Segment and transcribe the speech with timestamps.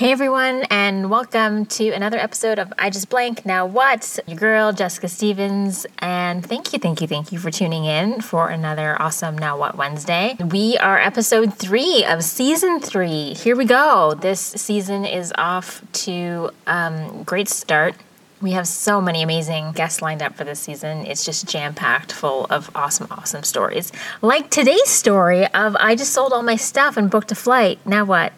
[0.00, 3.44] Hey everyone, and welcome to another episode of I Just Blank.
[3.44, 4.18] Now, what?
[4.26, 8.48] Your girl, Jessica Stevens, and thank you, thank you, thank you for tuning in for
[8.48, 10.38] another awesome Now What Wednesday.
[10.42, 13.34] We are episode three of season three.
[13.34, 14.14] Here we go.
[14.14, 17.94] This season is off to um, great start.
[18.42, 21.04] We have so many amazing guests lined up for this season.
[21.04, 23.92] It's just jam packed full of awesome, awesome stories.
[24.22, 27.84] Like today's story of I just sold all my stuff and booked a flight.
[27.84, 28.32] Now what?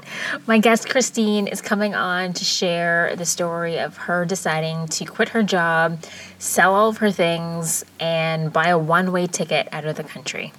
[0.48, 5.28] My guest Christine is coming on to share the story of her deciding to quit
[5.28, 6.02] her job,
[6.36, 10.52] sell all of her things, and buy a one way ticket out of the country.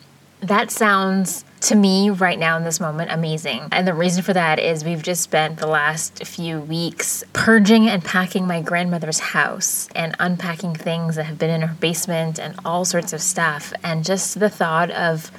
[0.44, 3.70] That sounds to me right now in this moment amazing.
[3.72, 8.04] And the reason for that is we've just spent the last few weeks purging and
[8.04, 12.84] packing my grandmother's house and unpacking things that have been in her basement and all
[12.84, 13.72] sorts of stuff.
[13.84, 15.32] And just the thought of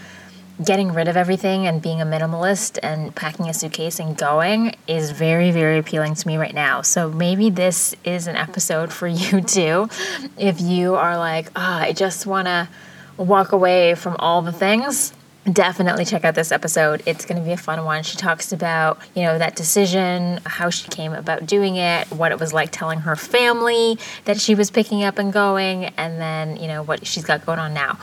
[0.65, 5.11] getting rid of everything and being a minimalist and packing a suitcase and going is
[5.11, 6.81] very, very appealing to me right now.
[6.81, 9.91] So maybe this is an episode for you too.
[10.39, 12.69] If you are like, oh, I just want to
[13.17, 15.13] walk away from all the things
[15.53, 17.03] definitely check out this episode.
[17.07, 18.03] It's going to be a fun one.
[18.03, 22.41] She talks about, you know, that decision, how she came about doing it, what it
[22.41, 26.69] was like telling her family that she was picking up and going, and then, you
[26.69, 27.99] know, what she's got going on now.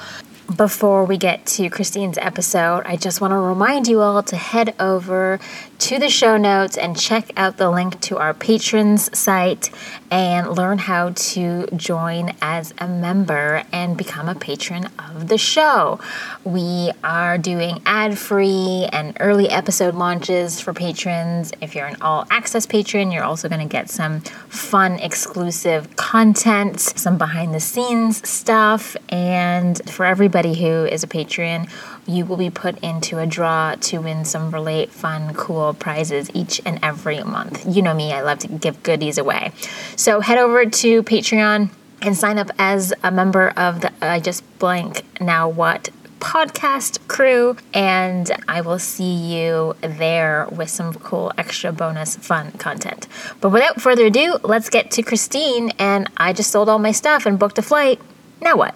[0.56, 4.76] Before we get to Christine's episode, I just want to remind you all to head
[4.80, 5.40] over
[5.82, 9.72] to the show notes and check out the link to our patrons site
[10.12, 16.00] and learn how to join as a member and become a patron of the show.
[16.44, 21.52] We are doing ad free and early episode launches for patrons.
[21.62, 26.80] If you're an all access patron, you're also going to get some fun exclusive content,
[26.80, 31.68] some behind the scenes stuff, and for everybody who is a patron,
[32.12, 36.62] you will be put into a draw to win some really fun, cool prizes each
[36.66, 37.66] and every month.
[37.68, 39.52] You know me, I love to give goodies away.
[39.96, 41.70] So head over to Patreon
[42.02, 47.58] and sign up as a member of the I Just Blank Now What podcast crew,
[47.74, 53.08] and I will see you there with some cool extra bonus fun content.
[53.42, 55.72] But without further ado, let's get to Christine.
[55.80, 58.00] And I just sold all my stuff and booked a flight.
[58.40, 58.76] Now what?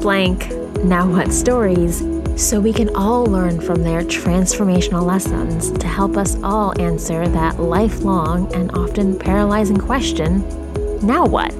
[0.00, 0.50] blank
[0.84, 2.02] now what stories
[2.36, 7.58] so we can all learn from their transformational lessons to help us all answer that
[7.58, 10.42] lifelong and often paralyzing question
[11.00, 11.52] now what?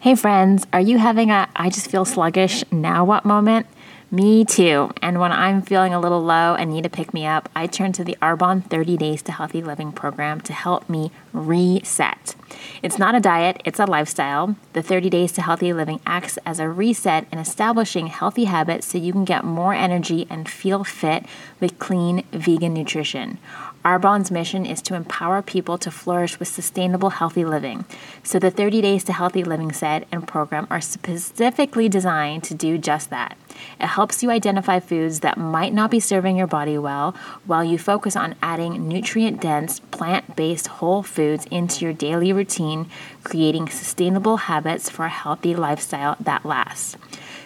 [0.00, 3.66] Hey friends, are you having a I just feel sluggish now what moment?
[4.12, 4.90] Me too.
[5.00, 7.92] And when I'm feeling a little low and need to pick me up, I turn
[7.92, 12.34] to the Arbonne 30 Days to Healthy Living program to help me reset.
[12.82, 14.54] It's not a diet, it's a lifestyle.
[14.74, 18.98] The 30 Days to Healthy Living acts as a reset in establishing healthy habits so
[18.98, 21.24] you can get more energy and feel fit
[21.58, 23.38] with clean vegan nutrition.
[23.84, 27.84] Arbonne's mission is to empower people to flourish with sustainable, healthy living.
[28.22, 32.78] So, the 30 Days to Healthy Living set and program are specifically designed to do
[32.78, 33.36] just that.
[33.80, 37.76] It helps you identify foods that might not be serving your body well while you
[37.76, 42.88] focus on adding nutrient dense, plant based whole foods into your daily routine,
[43.24, 46.96] creating sustainable habits for a healthy lifestyle that lasts.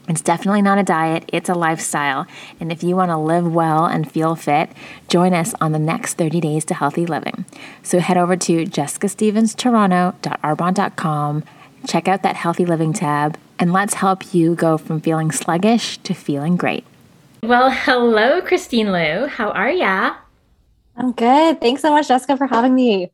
[0.08, 2.26] It's definitely not a diet, it's a lifestyle.
[2.58, 4.70] And if you want to live well and feel fit,
[5.08, 7.44] join us on the next 30 days to healthy living.
[7.82, 11.44] So head over to jessicastevens.toronto.arbonne.com,
[11.86, 16.14] check out that healthy living tab, and let's help you go from feeling sluggish to
[16.14, 16.84] feeling great.
[17.44, 19.26] Well, hello, Christine Liu.
[19.26, 20.16] How are ya?
[20.96, 21.60] I'm good.
[21.60, 23.10] Thanks so much, Jessica, for having me.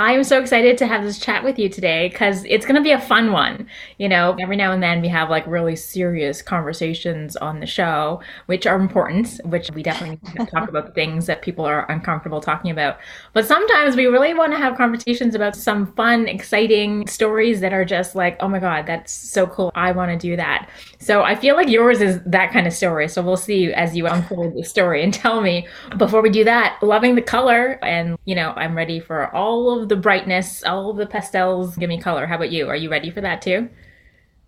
[0.00, 2.82] I am so excited to have this chat with you today because it's going to
[2.82, 3.66] be a fun one.
[3.98, 8.20] You know, every now and then we have like really serious conversations on the show,
[8.46, 12.98] which are important, which we definitely talk about things that people are uncomfortable talking about.
[13.32, 17.84] But sometimes we really want to have conversations about some fun, exciting stories that are
[17.84, 19.72] just like, oh my God, that's so cool.
[19.74, 20.70] I want to do that.
[21.00, 23.08] So I feel like yours is that kind of story.
[23.08, 25.66] So we'll see as you unfold the story and tell me.
[25.96, 27.80] Before we do that, loving the color.
[27.82, 32.00] And, you know, I'm ready for all of the brightness, all the pastels give me
[32.00, 32.26] color.
[32.26, 32.68] How about you?
[32.68, 33.68] Are you ready for that too?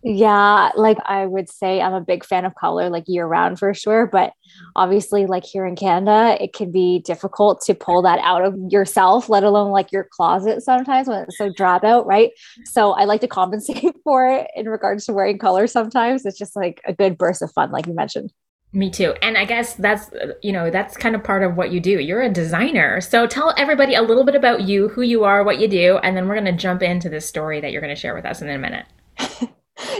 [0.03, 3.75] Yeah, like I would say I'm a big fan of color like year round for
[3.75, 4.33] sure, but
[4.75, 9.29] obviously like here in Canada, it can be difficult to pull that out of yourself,
[9.29, 12.31] let alone like your closet sometimes when it's so drab out, right?
[12.65, 16.25] So I like to compensate for it in regards to wearing color sometimes.
[16.25, 18.33] It's just like a good burst of fun like you mentioned.
[18.73, 19.15] Me too.
[19.21, 20.11] And I guess that's,
[20.43, 21.99] you know, that's kind of part of what you do.
[21.99, 23.01] You're a designer.
[23.01, 26.17] So tell everybody a little bit about you, who you are, what you do, and
[26.17, 28.43] then we're going to jump into this story that you're going to share with us
[28.43, 28.87] in a minute.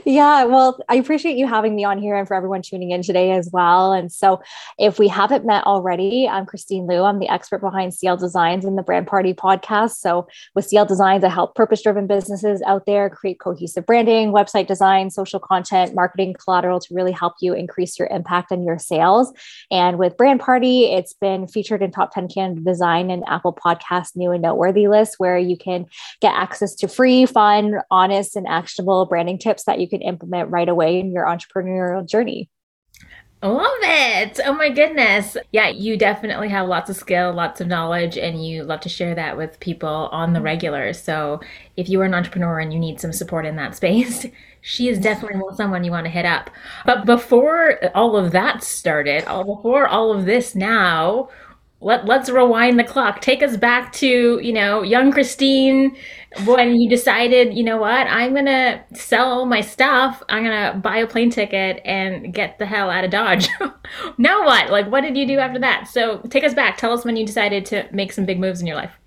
[0.05, 3.33] Yeah, well, I appreciate you having me on here and for everyone tuning in today
[3.33, 3.93] as well.
[3.93, 4.43] And so,
[4.79, 7.03] if we haven't met already, I'm Christine Liu.
[7.03, 9.97] I'm the expert behind CL Designs and the Brand Party podcast.
[9.97, 14.67] So, with CL Designs, I help purpose driven businesses out there create cohesive branding, website
[14.67, 19.33] design, social content, marketing collateral to really help you increase your impact and your sales.
[19.71, 24.17] And with Brand Party, it's been featured in top 10 Canada Design and Apple Podcast
[24.17, 25.87] new and noteworthy lists where you can
[26.21, 30.69] get access to free, fun, honest, and actionable branding tips that you can implement right
[30.69, 32.51] away in your entrepreneurial journey.
[33.43, 34.39] Love it.
[34.45, 35.35] Oh my goodness.
[35.51, 39.15] Yeah, you definitely have lots of skill, lots of knowledge, and you love to share
[39.15, 40.93] that with people on the regular.
[40.93, 41.41] So
[41.79, 44.27] if you are an entrepreneur and you need some support in that space,
[44.61, 46.51] she is definitely someone you want to hit up.
[46.85, 51.31] But before all of that started, before all of this now,
[51.81, 53.21] let, let's rewind the clock.
[53.21, 55.97] Take us back to, you know, young Christine
[56.45, 60.23] when you decided, you know what, I'm to sell my stuff.
[60.29, 63.49] I'm to buy a plane ticket and get the hell out of Dodge.
[64.19, 64.71] now what?
[64.71, 65.89] Like, what did you do after that?
[65.89, 66.77] So take us back.
[66.77, 68.99] Tell us when you decided to make some big moves in your life.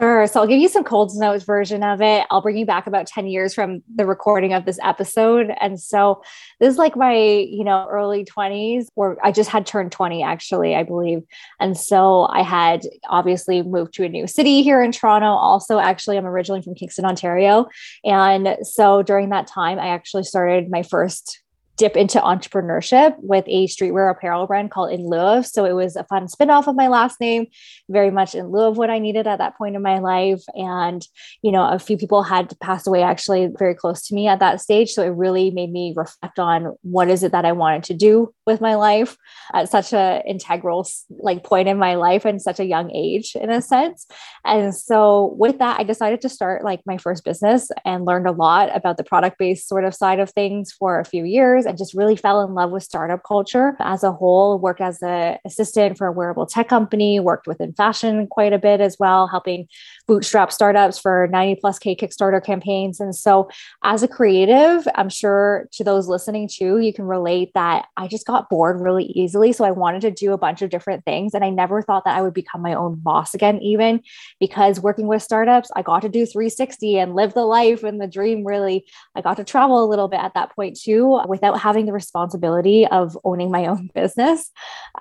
[0.00, 0.28] Sure.
[0.28, 2.24] So I'll give you some Coles Notes version of it.
[2.30, 5.52] I'll bring you back about 10 years from the recording of this episode.
[5.60, 6.22] And so
[6.60, 10.76] this is like my, you know, early 20s, or I just had turned 20 actually,
[10.76, 11.22] I believe.
[11.58, 15.26] And so I had obviously moved to a new city here in Toronto.
[15.26, 17.66] Also, actually, I'm originally from Kingston, Ontario.
[18.04, 21.42] And so during that time, I actually started my first
[21.78, 25.42] dip into entrepreneurship with a streetwear apparel brand called In Lieu.
[25.44, 27.46] So it was a fun spinoff of my last name,
[27.88, 30.42] very much in lieu of what I needed at that point in my life.
[30.54, 31.06] And,
[31.42, 34.60] you know, a few people had passed away actually very close to me at that
[34.60, 34.90] stage.
[34.90, 38.32] So it really made me reflect on what is it that I wanted to do
[38.46, 39.16] with my life
[39.54, 40.88] at such a integral
[41.20, 44.06] like point in my life and such a young age in a sense.
[44.44, 48.32] And so with that, I decided to start like my first business and learned a
[48.32, 51.78] lot about the product based sort of side of things for a few years and
[51.78, 54.58] just really fell in love with startup culture as a whole.
[54.58, 58.82] Worked as an assistant for a wearable tech company, worked within fashion quite a bit
[58.82, 59.68] as well, helping
[60.06, 63.00] bootstrap startups for 90 plus K Kickstarter campaigns.
[63.00, 63.48] And so,
[63.82, 68.26] as a creative, I'm sure to those listening too, you can relate that I just
[68.26, 69.52] got bored really easily.
[69.52, 71.32] So, I wanted to do a bunch of different things.
[71.32, 74.02] And I never thought that I would become my own boss again, even
[74.38, 78.06] because working with startups, I got to do 360 and live the life and the
[78.06, 78.84] dream really.
[79.14, 82.86] I got to travel a little bit at that point too without having the responsibility
[82.86, 84.50] of owning my own business.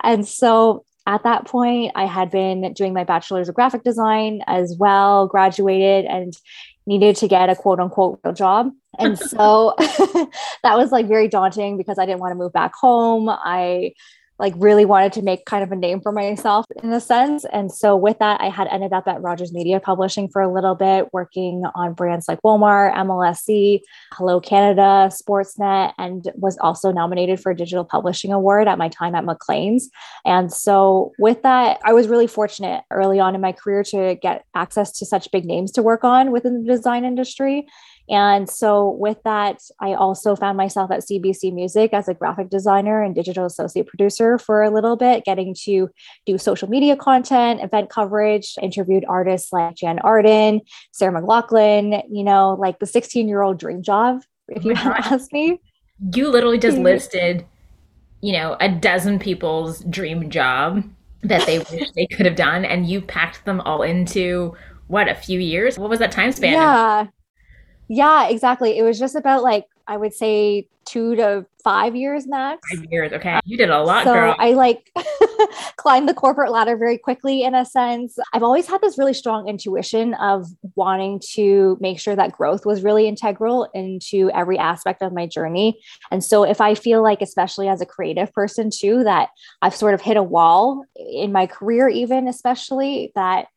[0.04, 4.76] And so at that point, I had been doing my bachelor's of graphic design as
[4.78, 6.34] well, graduated, and
[6.86, 8.72] needed to get a quote unquote real job.
[9.00, 13.30] And so that was like very daunting because I didn't want to move back home.
[13.30, 13.94] I
[14.40, 17.46] like really wanted to make kind of a name for myself in a sense.
[17.52, 20.76] And so with that, I had ended up at Rogers Media Publishing for a little
[20.76, 23.82] bit, working on brands like Walmart, MLSE,
[24.14, 29.16] Hello Canada, Sportsnet, and was also nominated for a digital publishing award at my time
[29.16, 29.90] at Maclean's.
[30.26, 34.46] And so with that, I was really fortunate early on in my career to get
[34.56, 37.68] access to such big names to work on within the design industry.
[38.10, 43.04] And so, with that, I also found myself at CBC Music as a graphic designer
[43.04, 45.90] and digital associate producer for a little bit, getting to
[46.26, 50.62] do social media content, event coverage, interviewed artists like Jann Arden,
[50.94, 55.34] Sarah McLachlan, you know, like the 16 year old dream job, if you oh ask
[55.34, 55.60] me.
[56.14, 57.46] You literally just listed,
[58.22, 60.82] you know, a dozen people's dream job
[61.24, 64.56] that they wish they could have done, and you packed them all into
[64.88, 65.78] what a few years?
[65.78, 66.54] What was that time span?
[66.54, 67.08] Yeah
[67.88, 72.62] yeah exactly it was just about like i would say two to five years max.
[72.74, 73.12] Five years.
[73.12, 73.40] Okay.
[73.44, 74.36] You did a lot, so girl.
[74.40, 74.90] I like
[75.76, 78.18] climbed the corporate ladder very quickly in a sense.
[78.34, 82.84] I've always had this really strong intuition of wanting to make sure that growth was
[82.84, 85.80] really integral into every aspect of my journey.
[86.10, 89.30] And so if I feel like, especially as a creative person too, that
[89.62, 93.48] I've sort of hit a wall in my career, even especially that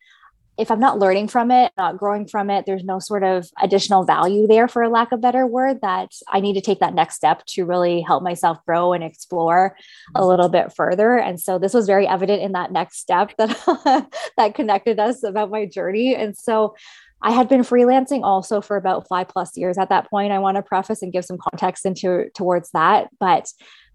[0.60, 4.04] if I'm not learning from it, not growing from it, there's no sort of additional
[4.04, 7.16] value there, for a lack of better word, that I need to take that next
[7.16, 9.74] step to really help myself grow and explore
[10.14, 11.16] a little bit further.
[11.16, 13.50] And so this was very evident in that next step that
[14.36, 16.14] that connected us about my journey.
[16.14, 16.74] And so
[17.22, 20.32] I had been freelancing also for about five plus years at that point.
[20.32, 23.08] I want to preface and give some context into towards that.
[23.18, 23.46] But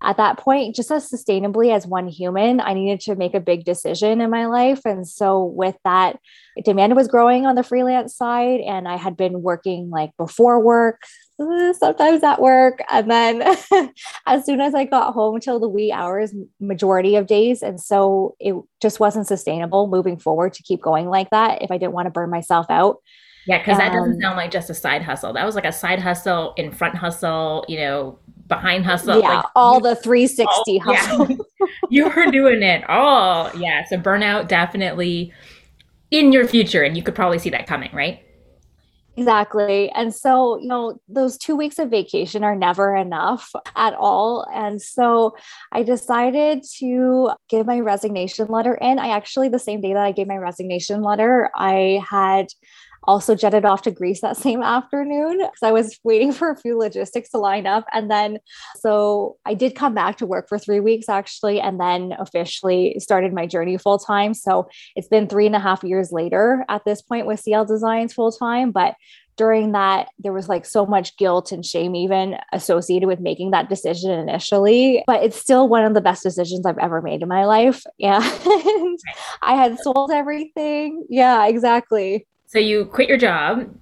[0.03, 3.65] at that point, just as sustainably as one human, I needed to make a big
[3.65, 4.81] decision in my life.
[4.85, 6.19] And so, with that,
[6.63, 8.59] demand was growing on the freelance side.
[8.59, 11.01] And I had been working like before work,
[11.37, 12.79] sometimes at work.
[12.89, 13.57] And then
[14.25, 17.61] as soon as I got home till the wee hours, majority of days.
[17.61, 21.77] And so, it just wasn't sustainable moving forward to keep going like that if I
[21.77, 22.97] didn't want to burn myself out.
[23.47, 25.31] Yeah, because that doesn't um, sound like just a side hustle.
[25.33, 29.19] That was like a side hustle in front hustle, you know, behind hustle.
[29.19, 31.29] Yeah, like, all the 360 hustle.
[31.29, 31.67] Yeah.
[31.91, 33.51] you were doing it all.
[33.55, 33.83] Yeah.
[33.85, 35.31] So burnout definitely
[36.09, 36.81] in your future.
[36.81, 38.24] And you could probably see that coming, right?
[39.17, 39.89] Exactly.
[39.91, 44.45] And so, you know, those two weeks of vacation are never enough at all.
[44.53, 45.37] And so
[45.71, 48.99] I decided to give my resignation letter in.
[48.99, 52.47] I actually, the same day that I gave my resignation letter, I had
[53.07, 56.77] also jetted off to Greece that same afternoon because I was waiting for a few
[56.77, 57.85] logistics to line up.
[57.93, 58.39] And then,
[58.79, 63.33] so I did come back to work for three weeks actually, and then officially started
[63.33, 64.33] my journey full time.
[64.33, 68.13] So it's been three and a half years later at this point with CL Designs
[68.13, 68.71] full time.
[68.71, 68.95] But
[69.37, 73.69] during that, there was like so much guilt and shame, even associated with making that
[73.69, 75.03] decision initially.
[75.07, 77.83] But it's still one of the best decisions I've ever made in my life.
[77.99, 78.99] And
[79.41, 81.05] I had sold everything.
[81.09, 82.25] Yeah, exactly.
[82.47, 83.73] So you quit your job,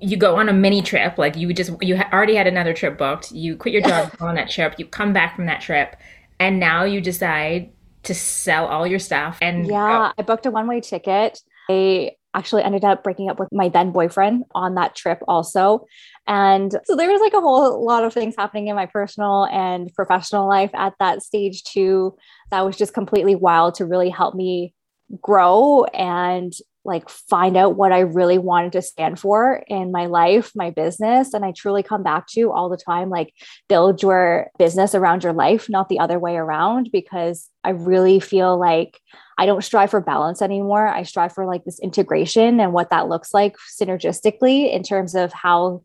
[0.00, 3.32] you go on a mini trip, like you just you already had another trip booked.
[3.32, 4.74] You quit your job, go on that trip.
[4.78, 5.96] You come back from that trip,
[6.38, 7.70] and now you decide
[8.04, 9.38] to sell all your stuff.
[9.40, 10.12] And yeah, go.
[10.18, 11.40] I booked a one way ticket.
[11.68, 15.84] I actually ended up breaking up with my then boyfriend on that trip also.
[16.26, 19.92] And so there was like a whole lot of things happening in my personal and
[19.94, 22.16] professional life at that stage too.
[22.50, 24.74] That was just completely wild to really help me
[25.20, 26.52] grow and
[26.84, 31.34] like find out what I really wanted to stand for in my life, my business.
[31.34, 33.34] And I truly come back to all the time like
[33.68, 38.58] build your business around your life, not the other way around, because I really feel
[38.58, 38.98] like
[39.36, 40.88] I don't strive for balance anymore.
[40.88, 45.32] I strive for like this integration and what that looks like synergistically in terms of
[45.32, 45.82] how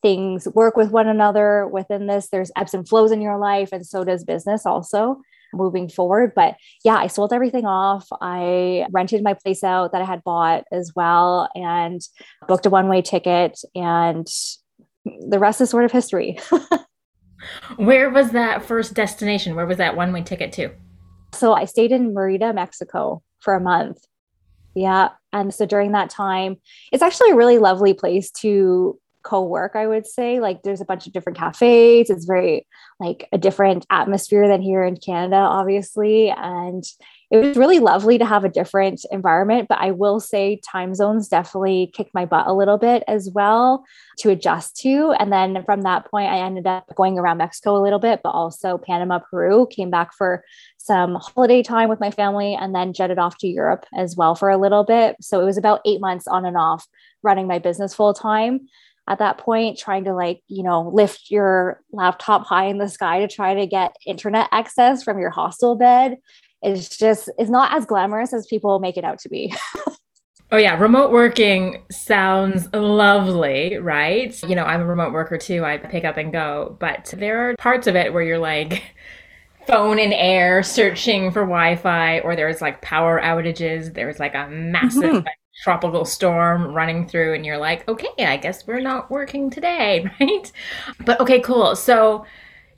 [0.00, 2.28] things work with one another within this.
[2.28, 5.20] There's ebbs and flows in your life, and so does business also
[5.52, 6.32] moving forward.
[6.34, 8.06] But yeah, I sold everything off.
[8.20, 12.00] I rented my place out that I had bought as well and
[12.46, 13.58] booked a one way ticket.
[13.74, 14.26] And
[15.04, 16.38] the rest is sort of history.
[17.76, 19.54] Where was that first destination?
[19.54, 20.70] Where was that one way ticket to?
[21.32, 23.98] So I stayed in Merida, Mexico for a month.
[24.74, 25.10] Yeah.
[25.32, 26.56] And so during that time,
[26.92, 28.98] it's actually a really lovely place to
[29.28, 32.08] co-work i would say like there's a bunch of different cafes.
[32.08, 32.66] It's very
[32.98, 36.30] like a different atmosphere than here in canada obviously.
[36.30, 36.82] And
[37.30, 41.28] it was really lovely to have a different environment but i will say time zones
[41.28, 43.84] definitely kicked my butt a little bit as well
[44.20, 45.12] to adjust to.
[45.20, 48.30] And then from that point i ended up going around mexico a little bit but
[48.30, 49.66] also panama peru.
[49.70, 50.42] Came back for
[50.78, 54.48] some holiday time with my family and then jetted off to europe as well for
[54.48, 55.16] a little bit.
[55.20, 56.86] So it was about eight months on and off
[57.22, 58.68] running my business full time
[59.08, 63.20] at that point trying to like you know lift your laptop high in the sky
[63.20, 66.18] to try to get internet access from your hostel bed
[66.62, 69.54] is just is not as glamorous as people make it out to be.
[70.50, 74.42] Oh yeah, remote working sounds lovely, right?
[74.44, 75.62] You know, I'm a remote worker too.
[75.62, 78.82] I pick up and go, but there are parts of it where you're like
[79.66, 85.02] phone in air searching for Wi-Fi or there's like power outages, there's like a massive
[85.02, 85.28] mm-hmm
[85.62, 90.50] tropical storm running through and you're like, okay, I guess we're not working today, right?
[91.04, 91.74] But okay, cool.
[91.76, 92.24] So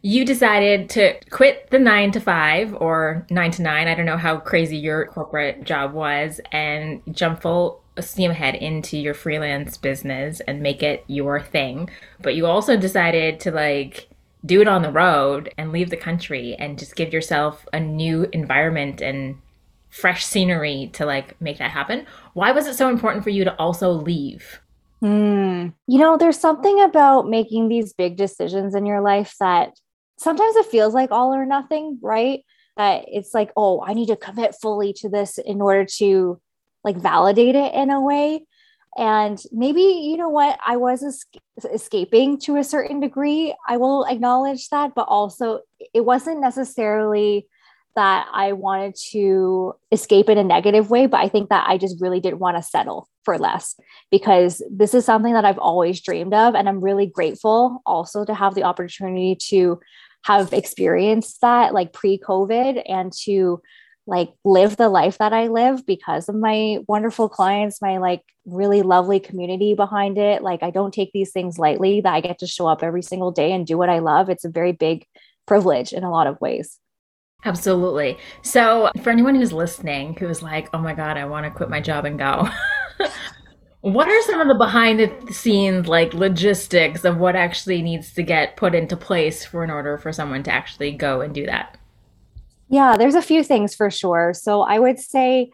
[0.03, 3.87] you decided to quit the nine to five or nine to nine.
[3.87, 8.97] I don't know how crazy your corporate job was and jump full steam ahead into
[8.97, 11.91] your freelance business and make it your thing.
[12.23, 14.09] But you also decided to like
[14.47, 18.27] do it on the road and leave the country and just give yourself a new
[18.33, 19.37] environment and
[19.91, 22.07] fresh scenery to like make that happen.
[22.35, 24.61] Why was it so important for you to also leave?
[25.03, 25.73] Mm.
[25.87, 29.73] You know, there's something about making these big decisions in your life that
[30.19, 32.41] sometimes it feels like all or nothing, right?
[32.77, 36.41] That it's like, oh, I need to commit fully to this in order to
[36.85, 38.45] like validate it in a way.
[38.97, 41.25] And maybe, you know what, I was es-
[41.73, 43.55] escaping to a certain degree.
[43.69, 45.61] I will acknowledge that, but also
[45.95, 47.47] it wasn't necessarily
[47.97, 52.01] that I wanted to escape in a negative way, but I think that I just
[52.01, 53.75] really didn't want to settle for less
[54.11, 56.55] because this is something that I've always dreamed of.
[56.55, 59.81] And I'm really grateful also to have the opportunity to
[60.25, 63.61] have experienced that like pre COVID and to
[64.07, 68.83] like live the life that I live because of my wonderful clients, my like really
[68.83, 70.43] lovely community behind it.
[70.43, 73.31] Like I don't take these things lightly that I get to show up every single
[73.31, 74.29] day and do what I love.
[74.29, 75.07] It's a very big
[75.47, 76.79] privilege in a lot of ways.
[77.45, 78.19] Absolutely.
[78.43, 81.81] So, for anyone who's listening who's like, oh my God, I want to quit my
[81.81, 82.49] job and go,
[83.81, 88.23] what are some of the behind the scenes, like logistics of what actually needs to
[88.23, 91.79] get put into place for in order for someone to actually go and do that?
[92.69, 94.35] Yeah, there's a few things for sure.
[94.35, 95.51] So, I would say,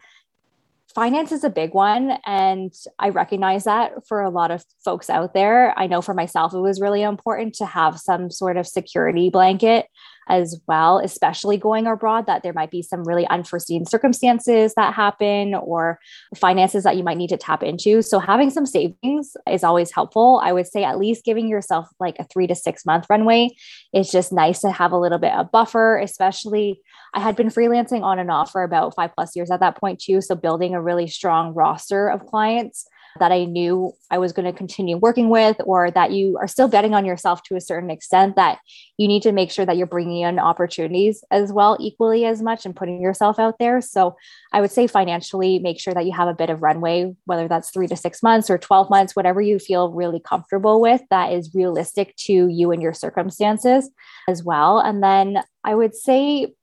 [0.93, 5.31] finance is a big one and i recognize that for a lot of folks out
[5.35, 9.29] there i know for myself it was really important to have some sort of security
[9.29, 9.85] blanket
[10.29, 15.55] as well, especially going abroad, that there might be some really unforeseen circumstances that happen
[15.55, 15.99] or
[16.35, 18.01] finances that you might need to tap into.
[18.01, 20.41] So, having some savings is always helpful.
[20.43, 23.49] I would say at least giving yourself like a three to six month runway
[23.93, 26.81] is just nice to have a little bit of buffer, especially.
[27.13, 29.99] I had been freelancing on and off for about five plus years at that point,
[29.99, 30.21] too.
[30.21, 32.85] So, building a really strong roster of clients
[33.17, 36.67] that I knew I was going to continue working with, or that you are still
[36.67, 38.59] betting on yourself to a certain extent, that
[38.97, 42.65] you need to make sure that you're bringing in opportunities as well, equally as much,
[42.65, 43.81] and putting yourself out there.
[43.81, 44.15] So
[44.53, 47.69] I would say financially, make sure that you have a bit of runway, whether that's
[47.69, 51.53] three to six months or 12 months, whatever you feel really comfortable with, that is
[51.53, 53.89] realistic to you and your circumstances
[54.27, 54.79] as well.
[54.79, 56.53] And then I would say,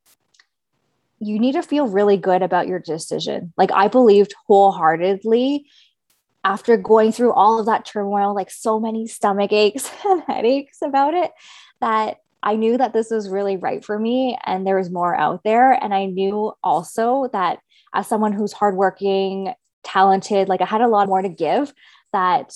[1.20, 3.52] you need to feel really good about your decision.
[3.56, 5.66] Like I believed wholeheartedly
[6.44, 11.14] after going through all of that turmoil, like so many stomach aches and headaches about
[11.14, 11.32] it,
[11.80, 15.42] that I knew that this was really right for me and there was more out
[15.44, 15.72] there.
[15.72, 17.60] And I knew also that
[17.94, 21.72] as someone who's hardworking, talented, like I had a lot more to give,
[22.12, 22.52] that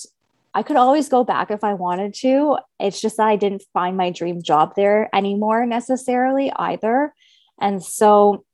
[0.53, 2.57] I could always go back if I wanted to.
[2.79, 7.13] It's just that I didn't find my dream job there anymore necessarily either.
[7.59, 8.45] And so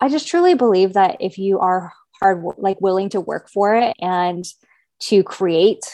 [0.00, 3.94] I just truly believe that if you are hard like willing to work for it
[4.00, 4.44] and
[5.00, 5.84] to create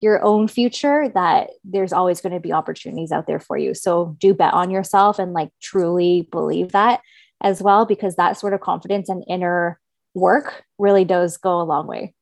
[0.00, 4.16] your own future that there's always going to be opportunities out there for you so
[4.18, 7.00] do bet on yourself and like truly believe that
[7.42, 9.78] as well because that sort of confidence and inner
[10.14, 12.14] work really does go a long way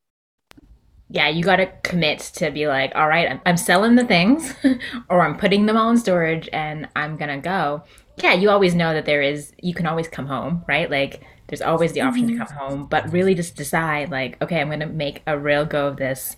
[1.13, 4.55] yeah, you got to commit to be like, all right, I'm, I'm selling the things
[5.09, 7.83] or I'm putting them all in storage and I'm to go.
[8.23, 10.89] Yeah, you always know that there is, you can always come home, right?
[10.89, 12.39] Like there's always the option mm-hmm.
[12.39, 15.65] to come home, but really just decide like, okay, I'm going to make a real
[15.65, 16.37] go of this.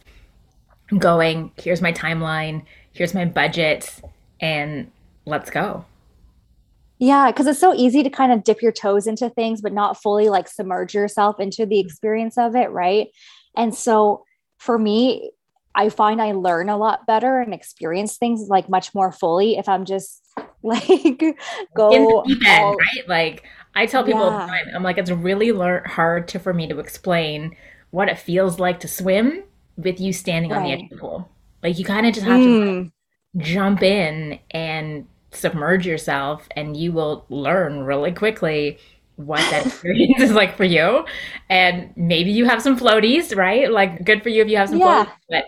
[0.91, 4.01] I'm going, here's my timeline, here's my budget,
[4.39, 4.91] and
[5.25, 5.85] let's go.
[6.97, 10.01] Yeah, because it's so easy to kind of dip your toes into things, but not
[10.01, 12.71] fully like submerge yourself into the experience of it.
[12.71, 13.09] Right.
[13.55, 14.23] And so
[14.57, 15.29] for me,
[15.75, 19.69] I find I learn a lot better and experience things like much more fully if
[19.69, 20.21] I'm just
[20.63, 20.87] like
[21.75, 23.07] go in the deep end, all, right?
[23.07, 23.43] Like
[23.75, 24.47] I tell people yeah.
[24.47, 25.49] time, I'm like, it's really
[25.87, 27.55] hard to for me to explain
[27.91, 29.43] what it feels like to swim
[29.77, 30.57] with you standing right.
[30.57, 31.29] on the edge of the pool.
[31.61, 32.43] Like you kind of just have mm.
[32.43, 32.91] to like,
[33.45, 38.77] jump in and submerge yourself, and you will learn really quickly
[39.15, 41.05] what that experience is like for you.
[41.49, 43.71] And maybe you have some floaties, right?
[43.71, 45.05] Like good for you if you have some yeah.
[45.05, 45.45] floaties, but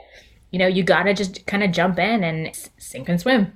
[0.51, 3.53] you know, you gotta just kind of jump in and sink and swim.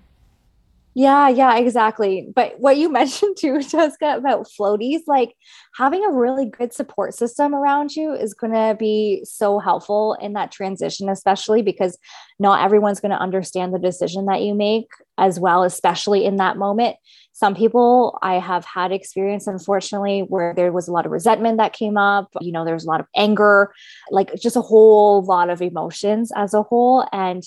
[0.96, 2.28] Yeah, yeah, exactly.
[2.34, 5.36] But what you mentioned too, Jessica, about floaties, like
[5.76, 10.34] having a really good support system around you is going to be so helpful in
[10.34, 11.98] that transition, especially because
[12.40, 16.58] not everyone's going to understand the decision that you make as well, especially in that
[16.58, 16.98] moment.
[17.34, 21.72] Some people I have had experience, unfortunately, where there was a lot of resentment that
[21.72, 22.28] came up.
[22.42, 23.72] You know, there's a lot of anger,
[24.12, 27.08] like just a whole lot of emotions as a whole.
[27.14, 27.44] And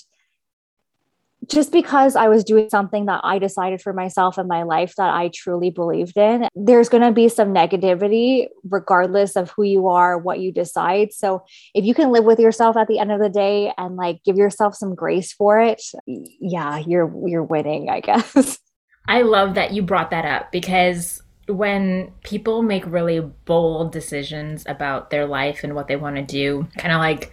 [1.47, 5.13] just because I was doing something that I decided for myself in my life that
[5.13, 10.17] I truly believed in, there's going to be some negativity regardless of who you are,
[10.17, 11.13] what you decide.
[11.13, 14.23] So if you can live with yourself at the end of the day and like
[14.23, 18.59] give yourself some grace for it, yeah, you're you're winning, I guess.
[19.07, 25.09] I love that you brought that up because when people make really bold decisions about
[25.09, 27.31] their life and what they want to do, kind of like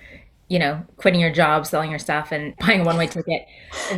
[0.50, 3.46] you know, quitting your job, selling your stuff, and buying a one way ticket.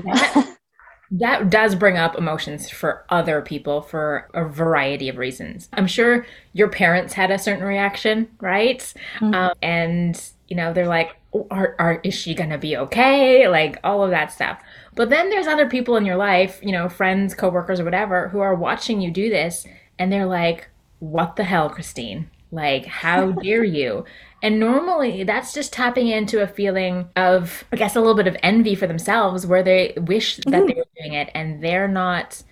[0.04, 0.56] That,
[1.10, 5.68] that does bring up emotions for other people for a variety of reasons.
[5.72, 8.78] I'm sure your parents had a certain reaction, right?
[9.16, 9.34] Mm-hmm.
[9.34, 13.48] Um, and you know they're like, oh, are, are, is she gonna be okay?
[13.48, 14.60] Like all of that stuff.
[14.94, 18.40] But then there's other people in your life, you know, friends, coworkers, or whatever, who
[18.40, 19.66] are watching you do this,
[19.98, 22.30] and they're like, "What the hell, Christine?
[22.50, 24.04] Like, how dare you?"
[24.42, 28.36] And normally that's just tapping into a feeling of, I guess, a little bit of
[28.42, 30.66] envy for themselves where they wish that mm-hmm.
[30.66, 32.42] they were doing it and they're not,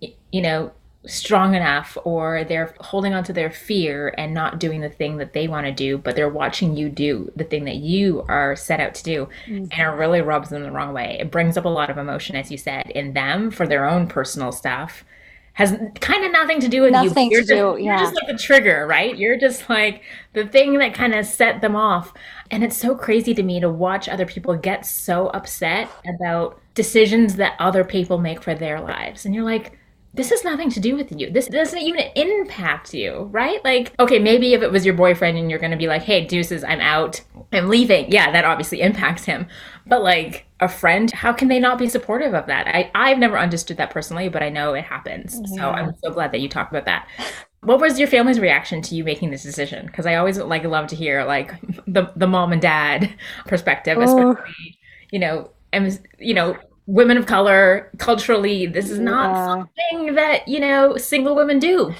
[0.00, 0.72] you know,
[1.04, 5.32] strong enough or they're holding on to their fear and not doing the thing that
[5.32, 8.80] they want to do, but they're watching you do the thing that you are set
[8.80, 9.28] out to do.
[9.46, 9.64] Mm-hmm.
[9.70, 11.18] And it really rubs them the wrong way.
[11.20, 14.06] It brings up a lot of emotion, as you said, in them for their own
[14.06, 15.04] personal stuff
[15.54, 17.38] has kind of nothing to do with nothing you.
[17.38, 17.90] You're, to just, do, yeah.
[17.90, 19.16] you're just like the trigger, right?
[19.16, 22.14] You're just like the thing that kind of set them off.
[22.50, 27.36] And it's so crazy to me to watch other people get so upset about decisions
[27.36, 29.26] that other people make for their lives.
[29.26, 29.78] And you're like,
[30.14, 31.30] this has nothing to do with you.
[31.30, 33.64] This doesn't even impact you, right?
[33.64, 36.26] Like, okay, maybe if it was your boyfriend and you're going to be like, hey,
[36.26, 38.12] deuces, I'm out, I'm leaving.
[38.12, 39.46] Yeah, that obviously impacts him.
[39.86, 42.68] But like a friend, how can they not be supportive of that?
[42.68, 45.40] I, I've never understood that personally, but I know it happens.
[45.46, 45.56] Yeah.
[45.56, 47.08] So I'm so glad that you talked about that.
[47.62, 49.86] What was your family's reaction to you making this decision?
[49.86, 51.54] Because I always like love to hear like
[51.86, 53.14] the the mom and dad
[53.46, 54.02] perspective, oh.
[54.02, 54.78] especially,
[55.10, 59.46] you know, and you know, women of color culturally this is not yeah.
[59.46, 61.94] something that you know single women do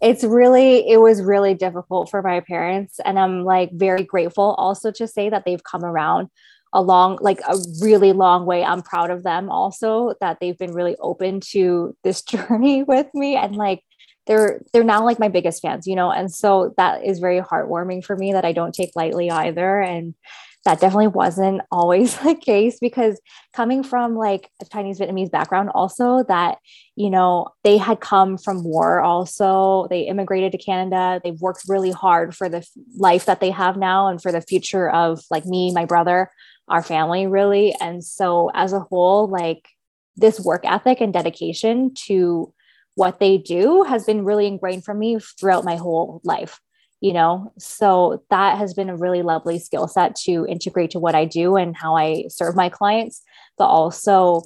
[0.00, 4.90] it's really it was really difficult for my parents and i'm like very grateful also
[4.90, 6.28] to say that they've come around
[6.72, 10.74] a long like a really long way i'm proud of them also that they've been
[10.74, 13.82] really open to this journey with me and like
[14.26, 18.04] they're they're now like my biggest fans you know and so that is very heartwarming
[18.04, 20.14] for me that i don't take lightly either and
[20.64, 23.20] that definitely wasn't always the case because
[23.52, 26.58] coming from like a Chinese Vietnamese background, also that,
[26.96, 29.86] you know, they had come from war also.
[29.90, 31.20] They immigrated to Canada.
[31.22, 34.90] They've worked really hard for the life that they have now and for the future
[34.90, 36.30] of like me, my brother,
[36.68, 37.74] our family, really.
[37.80, 39.68] And so as a whole, like
[40.16, 42.52] this work ethic and dedication to
[42.96, 46.60] what they do has been really ingrained for me throughout my whole life
[47.00, 47.52] you know?
[47.58, 51.56] So that has been a really lovely skill set to integrate to what i do
[51.56, 53.22] and how i serve my clients
[53.58, 54.42] but also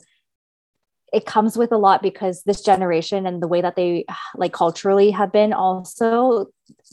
[1.12, 5.12] it comes with a lot because this generation and the way that they like culturally
[5.12, 6.46] have been also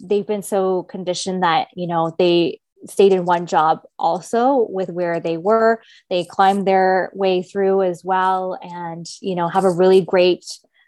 [0.04, 5.19] they've been so conditioned that you know they stayed in one job also with where
[5.19, 5.82] they were.
[6.10, 10.45] They climbed their way through as well and you know have a really great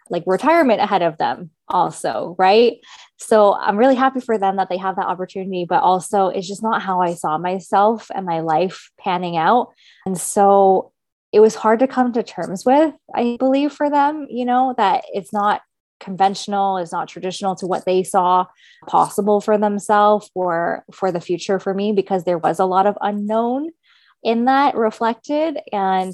[0.09, 2.77] like retirement ahead of them also right?
[3.17, 6.63] So i'm really happy for them that they have that opportunity but also it's just
[6.63, 9.69] not how i saw myself and my life panning out.
[10.05, 10.91] And so
[11.31, 15.03] it was hard to come to terms with i believe for them you know that
[15.13, 15.61] it's not
[15.99, 18.45] conventional it's not traditional to what they saw
[18.87, 22.97] possible for themselves or for the future for me because there was a lot of
[23.01, 23.69] unknown
[24.23, 25.59] in that reflected.
[25.71, 26.13] And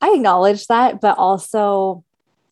[0.00, 2.04] i acknowledge that but also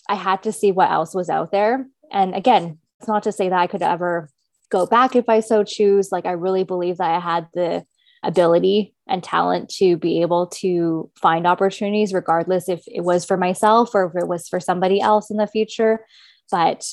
[0.09, 1.87] I had to see what else was out there.
[2.11, 4.31] And again, it's not to say that I could ever
[4.71, 6.11] go back if I so choose.
[6.11, 7.85] Like, I really believe that I had the
[8.23, 13.95] ability and talent to be able to find opportunities, regardless if it was for myself
[13.95, 16.05] or if it was for somebody else in the future.
[16.51, 16.85] But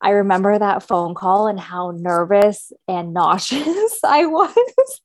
[0.00, 5.00] I remember that phone call and how nervous and nauseous I was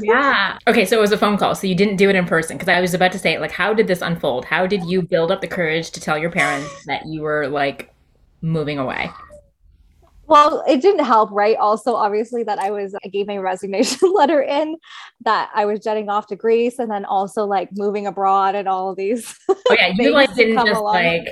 [0.00, 0.58] yeah.
[0.66, 1.54] Okay, so it was a phone call.
[1.54, 3.74] So you didn't do it in person because I was about to say, like, how
[3.74, 4.44] did this unfold?
[4.44, 7.92] How did you build up the courage to tell your parents that you were like
[8.42, 9.10] moving away?
[10.28, 11.56] Well, it didn't help, right?
[11.56, 14.76] Also, obviously, that I was, I gave my resignation letter in,
[15.24, 18.90] that I was jetting off to Greece, and then also like moving abroad and all
[18.90, 19.38] of these.
[19.48, 20.94] Oh yeah, you like didn't just along.
[20.94, 21.28] like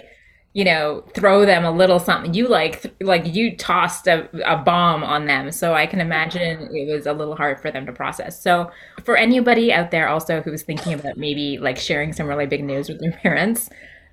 [0.55, 2.33] you know, throw them a little something.
[2.33, 5.51] You like, th- like you tossed a, a bomb on them.
[5.51, 8.41] So I can imagine it was a little hard for them to process.
[8.41, 8.71] So
[9.03, 12.89] for anybody out there also who's thinking about maybe like sharing some really big news
[12.89, 13.69] with their parents,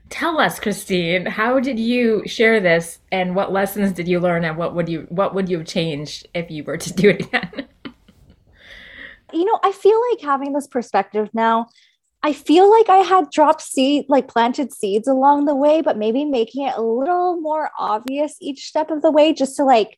[0.10, 4.58] tell us, Christine, how did you share this and what lessons did you learn and
[4.58, 7.68] what would you, what would you have changed if you were to do it again?
[9.32, 11.68] you know, I feel like having this perspective now
[12.24, 16.24] I feel like I had dropped seed, like planted seeds along the way, but maybe
[16.24, 19.98] making it a little more obvious each step of the way just to like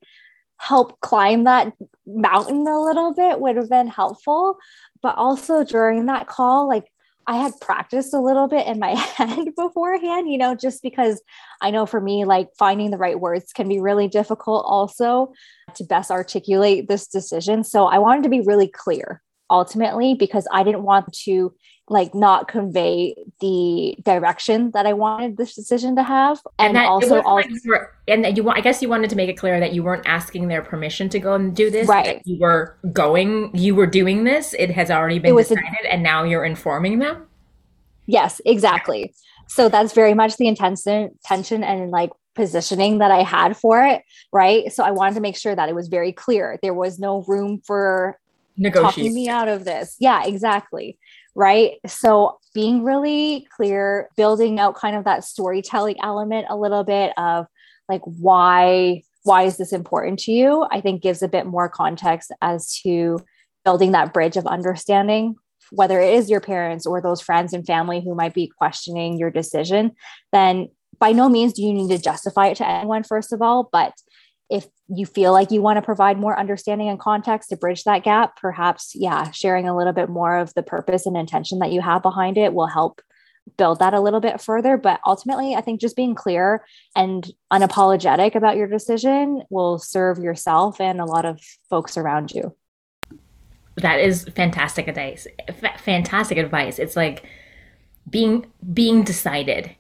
[0.58, 1.74] help climb that
[2.08, 4.58] mountain a little bit would have been helpful.
[5.02, 6.86] But also during that call, like
[7.28, 11.22] I had practiced a little bit in my head beforehand, you know, just because
[11.62, 15.34] I know for me, like finding the right words can be really difficult also
[15.76, 17.66] to best articulate this decision.
[17.66, 21.54] So I wanted to be really clear ultimately because I didn't want to
[21.90, 26.40] like not convey the direction that I wanted this decision to have.
[26.58, 29.16] And, and also, also like were, and that you want, I guess you wanted to
[29.16, 31.88] make it clear that you weren't asking their permission to go and do this.
[31.88, 32.22] Right.
[32.26, 34.54] You were going, you were doing this.
[34.58, 37.28] It has already been decided, a, and now you're informing them.
[38.06, 39.14] Yes, exactly.
[39.48, 44.04] So that's very much the intention, tension, and like positioning that I had for it.
[44.32, 44.72] Right.
[44.72, 46.60] So I wanted to make sure that it was very clear.
[46.62, 48.18] There was no room for
[48.74, 49.98] talking me out of this.
[50.00, 50.98] Yeah, exactly
[51.36, 51.74] right?
[51.88, 57.48] So being really clear, building out kind of that storytelling element a little bit of
[57.90, 60.68] like why why is this important to you?
[60.70, 63.20] I think gives a bit more context as to
[63.64, 65.36] building that bridge of understanding
[65.72, 69.32] whether it is your parents or those friends and family who might be questioning your
[69.32, 69.92] decision,
[70.32, 70.70] then
[71.00, 73.70] by no means do you need to justify it to anyone, first of all.
[73.72, 73.94] But
[74.50, 78.04] if you feel like you want to provide more understanding and context to bridge that
[78.04, 81.82] gap, perhaps, yeah, sharing a little bit more of the purpose and intention that you
[81.82, 83.02] have behind it will help
[83.58, 84.78] build that a little bit further.
[84.78, 90.80] But ultimately, I think just being clear and unapologetic about your decision will serve yourself
[90.80, 92.56] and a lot of folks around you.
[93.78, 95.26] That is fantastic advice.
[95.48, 96.80] F- fantastic advice.
[96.80, 97.26] It's like
[98.10, 99.76] being being decided,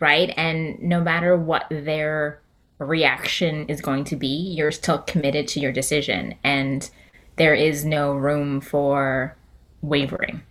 [0.00, 0.32] right?
[0.36, 2.40] And no matter what their
[2.84, 6.90] reaction is going to be, you're still committed to your decision and
[7.36, 9.36] there is no room for
[9.82, 10.42] wavering.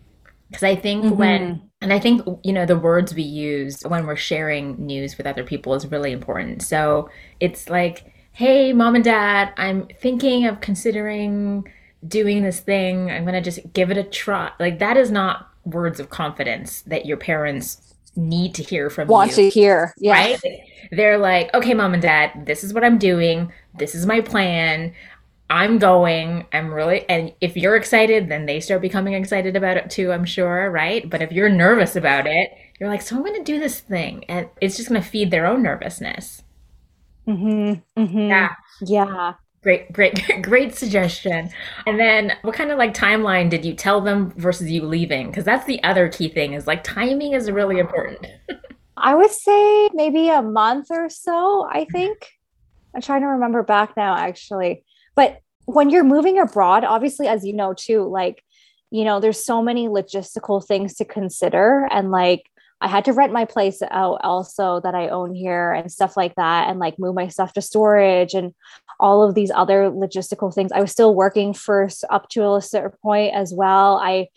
[0.50, 1.18] Because I think mm-hmm.
[1.18, 5.28] when, and I think, you know, the words we use when we're sharing news with
[5.28, 6.62] other people is really important.
[6.62, 7.10] So
[7.40, 11.68] it's like, hey, mom and dad, I'm thinking of considering
[12.08, 13.10] doing this thing.
[13.10, 14.52] I'm going to just give it a try.
[14.60, 17.85] Like, that is not words of confidence that your parents
[18.15, 19.36] need to hear from want you.
[19.36, 19.93] to hear.
[19.97, 20.13] Yeah.
[20.13, 20.41] Right?
[20.91, 23.51] They're like, okay, mom and dad, this is what I'm doing.
[23.73, 24.93] This is my plan.
[25.49, 26.45] I'm going.
[26.54, 30.25] I'm really, and if you're excited, then they start becoming excited about it too, I'm
[30.25, 31.08] sure, right?
[31.08, 34.23] But if you're nervous about it, you're like, so I'm going to do this thing.
[34.25, 36.43] And it's just going to feed their own nervousness.
[37.28, 38.19] Mm-hmm, mm-hmm.
[38.19, 38.56] Yeah.
[38.82, 39.34] Yeah.
[39.65, 41.49] Great, great, great suggestion.
[41.88, 45.25] And then what kind of like timeline did you tell them versus you leaving?
[45.25, 48.28] Because that's the other key thing is like timing is really important.
[48.97, 52.28] I would say maybe a month or so, I think.
[52.93, 54.86] I'm trying to remember back now, actually.
[55.15, 58.43] But when you're moving abroad, obviously, as you know, too, like,
[58.91, 61.88] you know, there's so many logistical things to consider.
[61.89, 62.51] And like,
[62.86, 66.36] I had to rent my place out also that I own here and stuff like
[66.36, 68.54] that, and like move my stuff to storage and
[69.00, 70.71] all of these other logistical things.
[70.71, 73.98] I was still working first up to a certain point as well.
[73.98, 74.28] I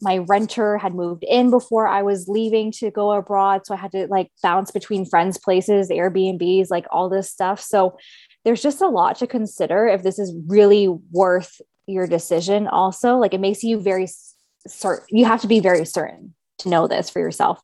[0.00, 3.66] my renter had moved in before I was leaving to go abroad.
[3.66, 7.60] So I had to like bounce between friends' places, Airbnbs, like all this stuff.
[7.60, 7.98] So
[8.44, 13.16] there's just a lot to consider if this is really worth your decision, also.
[13.16, 14.06] Like it makes you very
[14.68, 17.60] certain, you have to be very certain to know this for yourself.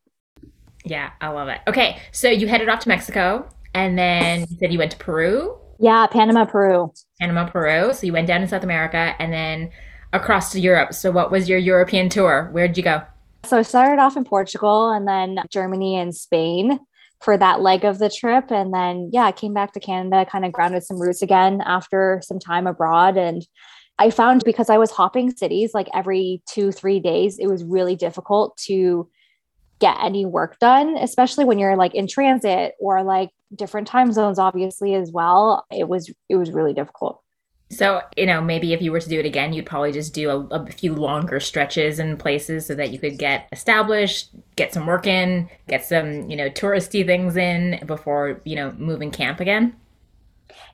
[0.84, 1.60] Yeah, I love it.
[1.68, 5.58] Okay, so you headed off to Mexico and then you said you went to Peru.
[5.78, 6.92] Yeah, Panama, Peru.
[7.20, 7.92] Panama, Peru.
[7.92, 9.70] So you went down to South America and then
[10.12, 10.94] across to Europe.
[10.94, 12.50] So what was your European tour?
[12.52, 13.02] Where'd you go?
[13.44, 16.78] So I started off in Portugal and then Germany and Spain
[17.20, 18.50] for that leg of the trip.
[18.50, 22.20] And then, yeah, I came back to Canada, kind of grounded some roots again after
[22.24, 23.16] some time abroad.
[23.16, 23.46] And
[23.98, 27.96] I found because I was hopping cities like every two, three days, it was really
[27.96, 29.08] difficult to
[29.82, 34.38] get any work done, especially when you're like in transit or like different time zones,
[34.38, 35.66] obviously, as well.
[35.72, 37.20] It was, it was really difficult.
[37.68, 40.30] So, you know, maybe if you were to do it again, you'd probably just do
[40.30, 44.86] a, a, few longer stretches in places so that you could get established, get some
[44.86, 49.74] work in, get some, you know, touristy things in before, you know, moving camp again.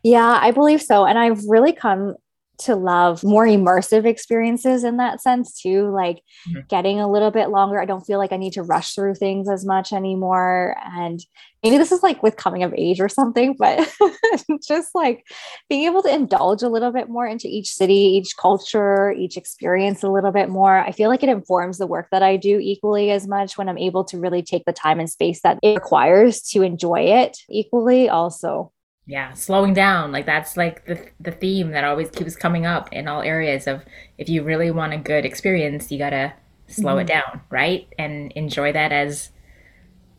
[0.02, 1.06] Yeah, I believe so.
[1.06, 2.16] And I've really come
[2.58, 6.60] to love more immersive experiences in that sense too like mm-hmm.
[6.68, 7.80] getting a little bit longer.
[7.80, 10.76] I don't feel like i need to rush through things as much anymore.
[10.84, 11.20] And
[11.62, 13.88] maybe this is like with coming of age or something but
[14.68, 15.24] just like
[15.68, 20.02] being able to indulge a little bit more into each city each culture each experience
[20.02, 20.78] a little bit more.
[20.78, 23.78] I feel like it informs the work that i do equally as much when i'm
[23.78, 28.08] able to really take the time and space that it requires to enjoy it equally
[28.08, 28.72] also
[29.08, 33.08] yeah slowing down like that's like the the theme that always keeps coming up in
[33.08, 33.84] all areas of
[34.18, 36.32] if you really want a good experience you got to
[36.68, 37.00] slow mm-hmm.
[37.00, 39.30] it down right and enjoy that as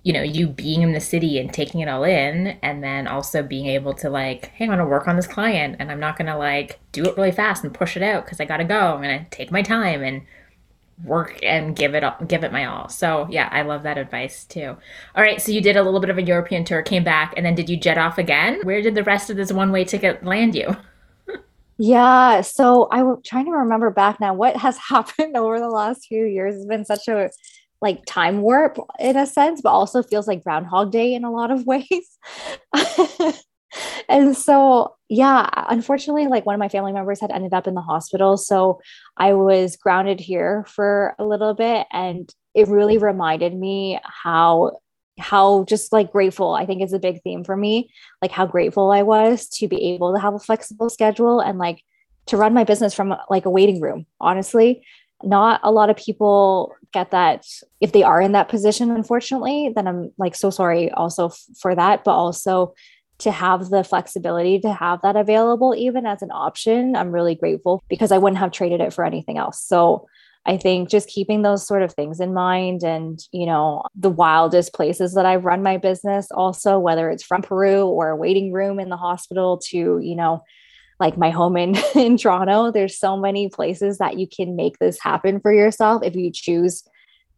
[0.01, 3.43] you know you being in the city and taking it all in and then also
[3.43, 6.37] being able to like hey i'm gonna work on this client and i'm not gonna
[6.37, 9.25] like do it really fast and push it out because i gotta go i'm gonna
[9.29, 10.23] take my time and
[11.03, 12.89] work and give it give it my all.
[12.89, 14.75] So yeah, I love that advice too.
[15.15, 17.45] All right, so you did a little bit of a European tour, came back, and
[17.45, 18.59] then did you jet off again?
[18.63, 20.75] Where did the rest of this one way ticket land you?
[21.81, 22.41] Yeah.
[22.41, 26.55] So I'm trying to remember back now what has happened over the last few years.
[26.55, 27.29] It's been such a
[27.81, 31.51] like time warp in a sense, but also feels like Groundhog Day in a lot
[31.51, 32.17] of ways.
[34.07, 37.81] And so, yeah, unfortunately, like one of my family members had ended up in the
[37.81, 38.37] hospital.
[38.37, 38.81] So
[39.17, 41.87] I was grounded here for a little bit.
[41.91, 44.79] And it really reminded me how
[45.19, 48.91] how just like grateful I think is a big theme for me, like how grateful
[48.91, 51.83] I was to be able to have a flexible schedule and like
[52.27, 54.05] to run my business from like a waiting room.
[54.21, 54.81] Honestly,
[55.23, 57.45] not a lot of people get that
[57.81, 61.75] if they are in that position unfortunately then i'm like so sorry also f- for
[61.75, 62.73] that but also
[63.19, 67.83] to have the flexibility to have that available even as an option i'm really grateful
[67.89, 70.05] because i wouldn't have traded it for anything else so
[70.45, 74.73] I think just keeping those sort of things in mind and, you know, the wildest
[74.73, 78.79] places that I've run my business, also, whether it's from Peru or a waiting room
[78.79, 80.41] in the hospital to, you know,
[80.99, 84.99] like my home in, in Toronto, there's so many places that you can make this
[84.99, 86.83] happen for yourself if you choose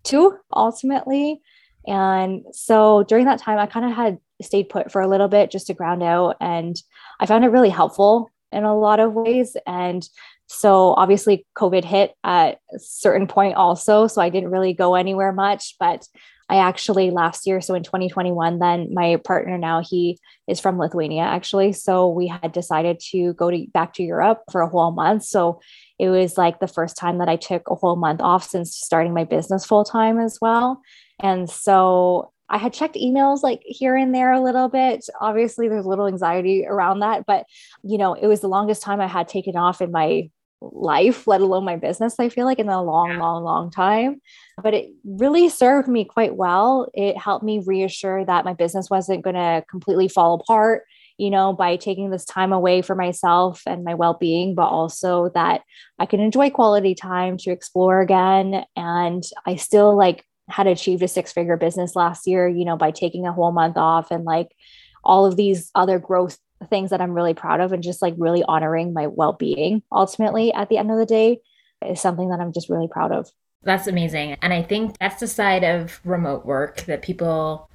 [0.04, 1.42] to ultimately.
[1.88, 5.52] And so during that time, I kind of had stayed put for a little bit
[5.52, 6.38] just to ground out.
[6.40, 6.76] And
[7.20, 9.56] I found it really helpful in a lot of ways.
[9.66, 10.08] And
[10.48, 14.08] so obviously COVID hit at a certain point also.
[14.08, 16.06] So I didn't really go anywhere much, but
[16.50, 21.22] I actually last year, so in 2021, then my partner now he is from Lithuania
[21.22, 21.72] actually.
[21.72, 25.24] So we had decided to go to back to Europe for a whole month.
[25.24, 25.62] So
[25.98, 29.14] it was like the first time that I took a whole month off since starting
[29.14, 30.82] my business full time as well.
[31.22, 35.06] And so I had checked emails like here and there a little bit.
[35.20, 37.46] Obviously, there's a little anxiety around that, but
[37.84, 40.30] you know, it was the longest time I had taken off in my
[40.62, 44.22] life, let alone my business, I feel like in a long, long, long time.
[44.62, 46.88] But it really served me quite well.
[46.94, 50.84] It helped me reassure that my business wasn't going to completely fall apart,
[51.18, 55.30] you know, by taking this time away for myself and my well being, but also
[55.34, 55.62] that
[55.98, 58.64] I can enjoy quality time to explore again.
[58.76, 62.92] And I still like had achieved a six figure business last year, you know, by
[62.92, 64.56] taking a whole month off and like
[65.04, 66.38] all of these other growth
[66.70, 70.70] things that I'm really proud of and just like really honoring my well-being ultimately at
[70.70, 71.40] the end of the day
[71.84, 73.30] is something that I'm just really proud of.
[73.64, 74.38] That's amazing.
[74.42, 77.70] And I think that's the side of remote work that people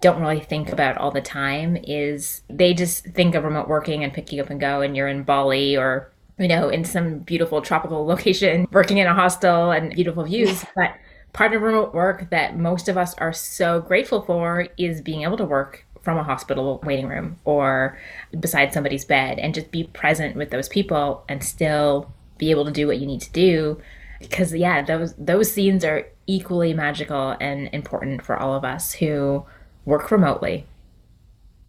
[0.00, 4.12] don't really think about all the time is they just think of remote working and
[4.12, 8.06] picking up and go and you're in Bali or you know in some beautiful tropical
[8.12, 10.92] location working in a hostel and beautiful views but
[11.38, 15.36] part of remote work that most of us are so grateful for is being able
[15.36, 17.96] to work from a hospital waiting room or
[18.40, 22.72] beside somebody's bed and just be present with those people and still be able to
[22.72, 23.80] do what you need to do
[24.18, 29.46] because yeah those those scenes are equally magical and important for all of us who
[29.84, 30.66] work remotely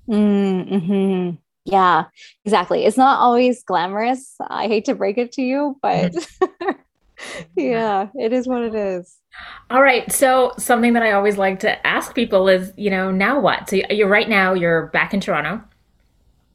[0.10, 1.36] mm-hmm.
[1.66, 2.06] yeah
[2.44, 6.72] exactly it's not always glamorous i hate to break it to you but mm-hmm.
[7.56, 9.20] yeah it is what it is
[9.70, 10.12] all right.
[10.12, 13.70] So something that I always like to ask people is, you know, now what?
[13.70, 15.64] So you're right now you're back in Toronto.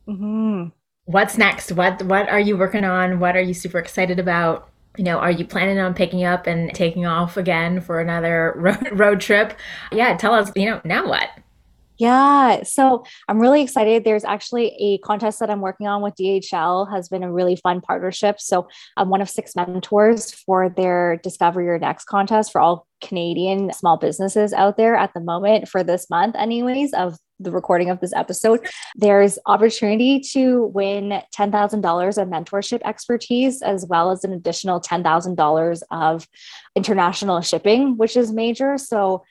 [0.08, 0.68] Mm-hmm.
[1.06, 1.72] What's next?
[1.72, 3.20] What What are you working on?
[3.20, 4.68] What are you super excited about?
[4.96, 8.88] You know, are you planning on picking up and taking off again for another road,
[8.92, 9.56] road trip?
[9.92, 10.50] Yeah, tell us.
[10.56, 11.28] You know, now what?
[11.96, 12.64] Yeah.
[12.64, 14.04] So I'm really excited.
[14.04, 17.80] There's actually a contest that I'm working on with DHL has been a really fun
[17.80, 18.40] partnership.
[18.40, 23.72] So I'm one of six mentors for their Discover Your Next contest for all Canadian
[23.72, 28.00] small businesses out there at the moment for this month, anyways, of the recording of
[28.00, 28.66] this episode.
[28.96, 36.26] There's opportunity to win $10,000 of mentorship expertise, as well as an additional $10,000 of
[36.74, 38.78] international shipping, which is major.
[38.78, 39.24] So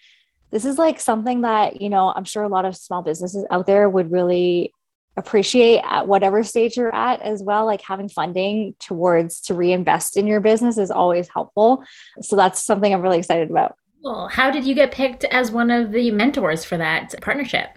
[0.54, 3.66] this is like something that, you know, I'm sure a lot of small businesses out
[3.66, 4.72] there would really
[5.18, 7.66] appreciate at whatever stage you're at as well.
[7.66, 11.84] Like having funding towards to reinvest in your business is always helpful.
[12.22, 13.76] So that's something i'm really excited about.
[14.04, 17.70] Well how did you get picked as one of the mentors for that partnership?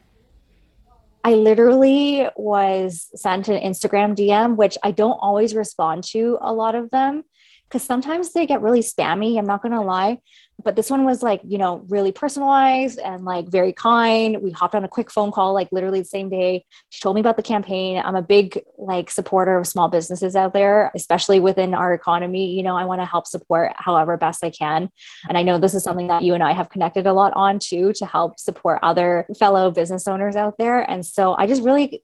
[1.25, 6.75] I literally was sent an Instagram DM, which I don't always respond to a lot
[6.75, 7.25] of them
[7.69, 9.39] because sometimes they get really spammy.
[9.39, 10.19] I'm not going to lie
[10.65, 14.43] but this one was like you know really personalized and like very kind.
[14.43, 16.65] We hopped on a quick phone call like literally the same day.
[16.91, 18.03] She told me about the campaign.
[18.05, 22.55] I'm a big like supporter of small businesses out there especially within our economy.
[22.55, 24.91] You know i want to help support however best i can.
[25.29, 27.59] And i know this is something that you and i have connected a lot on
[27.59, 30.89] too to help support other fellow business owners out there.
[30.91, 32.03] And so i just really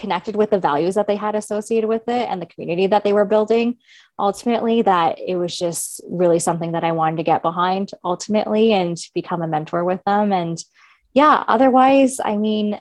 [0.00, 3.12] connected with the values that they had associated with it and the community that they
[3.12, 3.76] were building
[4.18, 8.98] ultimately that it was just really something that I wanted to get behind ultimately and
[9.14, 10.58] become a mentor with them and
[11.14, 12.80] yeah otherwise I mean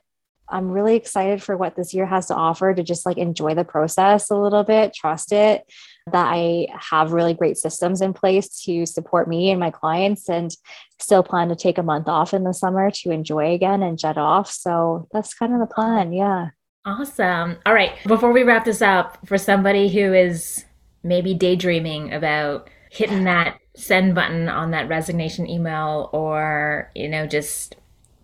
[0.51, 3.63] I'm really excited for what this year has to offer to just like enjoy the
[3.63, 5.63] process a little bit, trust it,
[6.11, 10.51] that I have really great systems in place to support me and my clients, and
[10.99, 14.17] still plan to take a month off in the summer to enjoy again and jet
[14.17, 14.49] off.
[14.51, 16.13] So that's kind of the plan.
[16.13, 16.49] Yeah.
[16.89, 17.57] Awesome.
[17.67, 17.91] All right.
[18.07, 20.65] Before we wrap this up, for somebody who is
[21.03, 27.75] maybe daydreaming about hitting that send button on that resignation email or, you know, just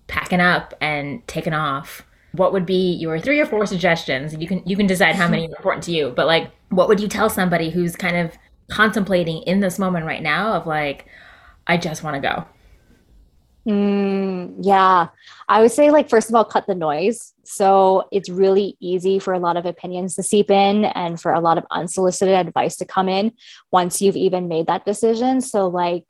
[0.08, 4.36] packing up and taking off, what would be your three or four suggestions?
[4.36, 7.00] You can you can decide how many are important to you, but like what would
[7.00, 8.36] you tell somebody who's kind of
[8.70, 11.06] contemplating in this moment right now of like,
[11.68, 12.46] I just want to go?
[13.68, 15.08] Mm, yeah.
[15.50, 17.34] I would say, like, first of all, cut the noise.
[17.44, 21.40] So it's really easy for a lot of opinions to seep in and for a
[21.40, 23.32] lot of unsolicited advice to come in
[23.72, 25.42] once you've even made that decision.
[25.42, 26.06] So, like,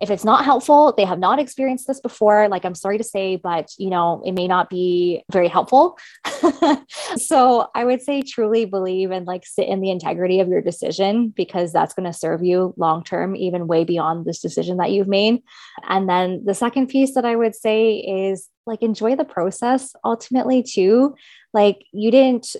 [0.00, 3.36] if it's not helpful, they have not experienced this before, like I'm sorry to say,
[3.36, 5.98] but you know, it may not be very helpful.
[7.16, 11.28] so I would say truly believe and like sit in the integrity of your decision
[11.28, 15.08] because that's going to serve you long term, even way beyond this decision that you've
[15.08, 15.42] made.
[15.86, 20.62] And then the second piece that I would say is like enjoy the process ultimately
[20.62, 21.14] too.
[21.52, 22.56] Like you didn't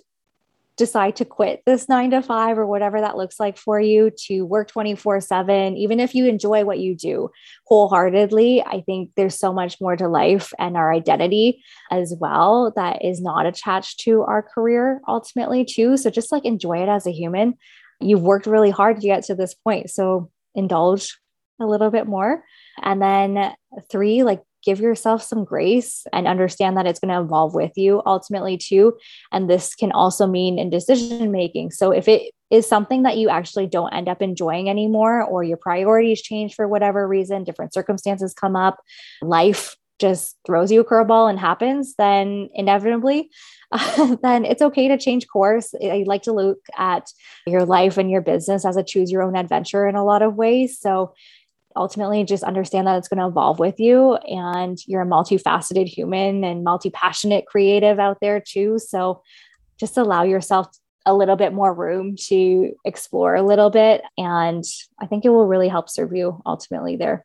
[0.81, 4.47] decide to quit this nine to five or whatever that looks like for you to
[4.47, 7.29] work 24 7, even if you enjoy what you do
[7.67, 13.05] wholeheartedly, I think there's so much more to life and our identity as well that
[13.05, 15.99] is not attached to our career ultimately, too.
[15.99, 17.59] So just like enjoy it as a human.
[18.01, 19.91] You've worked really hard to get to this point.
[19.91, 21.19] So indulge
[21.61, 22.43] a little bit more.
[22.83, 23.55] And then
[23.91, 28.03] three, like give yourself some grace and understand that it's going to evolve with you
[28.07, 28.97] ultimately too.
[29.33, 31.71] And this can also mean in decision making.
[31.73, 35.57] So if it is something that you actually don't end up enjoying anymore or your
[35.57, 38.83] priorities change for whatever reason different circumstances come up
[39.23, 43.31] life just throws you a curveball and happens then inevitably
[43.73, 45.75] uh, then it's okay to change course.
[45.83, 47.11] I like to look at
[47.47, 50.35] your life and your business as a choose your own adventure in a lot of
[50.35, 50.79] ways.
[50.81, 51.15] So
[51.77, 56.45] ultimately just understand that it's going to evolve with you and you're a multifaceted human
[56.45, 58.79] and multi-passionate creative out there too.
[58.79, 59.23] So
[59.79, 60.69] just allow yourself
[61.07, 64.63] a little bit more room to explore a little bit and
[65.01, 67.25] i think it will really help serve you ultimately there.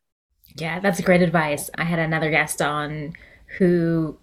[0.56, 1.70] Yeah that's great advice.
[1.78, 3.14] I had another guest on
[3.58, 4.18] who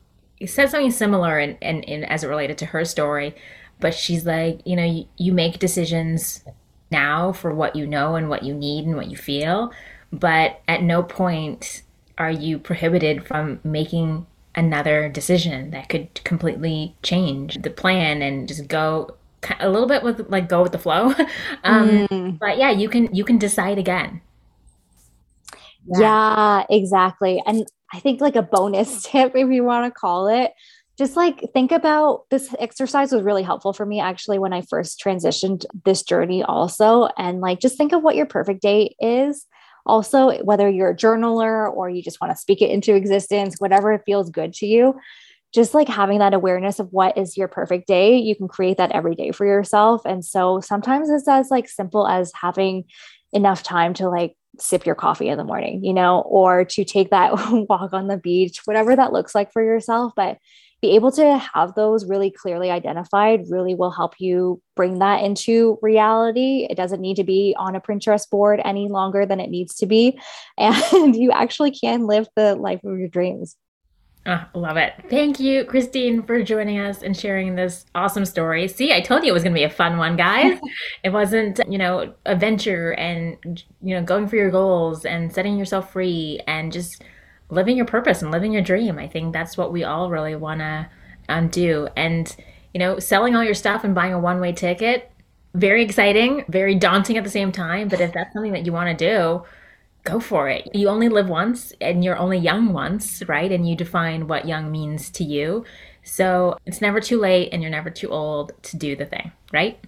[0.47, 3.35] said something similar and, and, as it related to her story
[3.79, 6.43] but she's like you know you, you make decisions
[6.91, 9.70] now for what you know and what you need and what you feel
[10.13, 11.83] but at no point
[12.19, 18.69] are you prohibited from making another decision that could completely change the plan and just
[18.69, 19.17] go
[19.59, 21.15] a little bit with like go with the flow.
[21.65, 22.39] Um, mm.
[22.39, 24.21] but yeah you can you can decide again.
[25.87, 26.01] Yeah.
[26.01, 27.43] yeah exactly.
[27.47, 30.53] And i think like a bonus tip if you want to call it
[30.99, 35.03] just like think about this exercise was really helpful for me actually when I first
[35.03, 37.09] transitioned this journey also.
[37.17, 39.47] And like just think of what your perfect day is
[39.85, 43.93] also, whether you're a journaler or you just want to speak it into existence, whatever
[43.93, 44.99] it feels good to you,
[45.53, 48.93] just like having that awareness of what is your perfect day, you can create that
[48.93, 50.03] every day for yourself.
[50.05, 52.85] And so sometimes it's as like simple as having
[53.33, 57.11] enough time to like sip your coffee in the morning, you know, or to take
[57.11, 57.33] that
[57.68, 60.12] walk on the beach, whatever that looks like for yourself.
[60.16, 60.39] But
[60.83, 65.78] be able to have those really clearly identified really will help you bring that into
[65.80, 66.66] reality.
[66.68, 69.87] It doesn't need to be on a Pinterest board any longer than it needs to
[69.87, 70.18] be.
[70.59, 73.57] And you actually can live the life of your dreams.
[74.26, 74.93] Oh, love it.
[75.11, 78.68] Thank you, Christine, for joining us and sharing this awesome story.
[78.68, 80.61] See, I told you it was going to be a fun one, guys.
[81.05, 85.59] it wasn't, you know, a venture and, you know, going for your goals and setting
[85.59, 87.03] yourself free and just
[87.53, 88.98] living your purpose and living your dream.
[88.98, 90.88] I think that's what we all really want to
[91.28, 91.86] um, do.
[91.96, 92.34] And,
[92.72, 95.12] you know, selling all your stuff and buying a one way ticket,
[95.55, 97.88] very exciting, very daunting at the same time.
[97.88, 99.44] But if that's something that you want to do,
[100.05, 100.68] go for it.
[100.74, 103.53] You only live once and you're only young once, right?
[103.53, 105.64] And you define what young means to you.
[106.05, 109.78] So it's never too late and you're never too old to do the thing, right?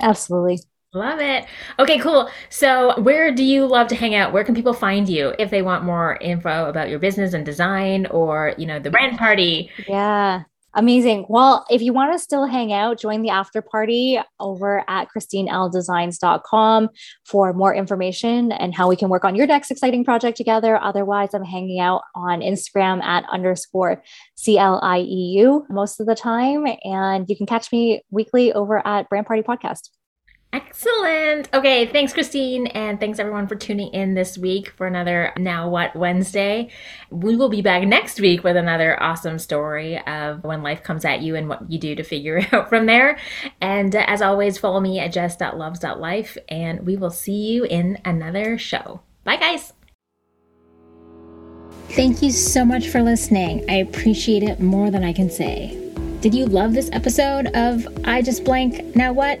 [0.00, 0.60] Absolutely.
[0.92, 1.46] Love it.
[1.78, 2.28] Okay, cool.
[2.48, 4.32] So, where do you love to hang out?
[4.32, 8.06] Where can people find you if they want more info about your business and design
[8.06, 9.70] or, you know, the brand party?
[9.86, 10.42] Yeah.
[10.74, 11.26] Amazing.
[11.28, 16.88] Well, if you want to still hang out, join the after party over at christineldesigns.com
[17.24, 20.76] for more information and how we can work on your next exciting project together.
[20.76, 24.02] Otherwise, I'm hanging out on Instagram at underscore
[24.38, 26.66] CLIEU most of the time.
[26.84, 29.88] And you can catch me weekly over at Brand Party Podcast.
[30.52, 31.48] Excellent.
[31.54, 32.66] Okay, thanks, Christine.
[32.68, 36.70] And thanks everyone for tuning in this week for another Now What Wednesday.
[37.10, 41.22] We will be back next week with another awesome story of when life comes at
[41.22, 43.16] you and what you do to figure it out from there.
[43.60, 48.58] And uh, as always, follow me at jess.loves.life, and we will see you in another
[48.58, 49.02] show.
[49.22, 49.72] Bye, guys.
[51.90, 53.64] Thank you so much for listening.
[53.70, 55.76] I appreciate it more than I can say.
[56.20, 59.40] Did you love this episode of I Just Blank Now What?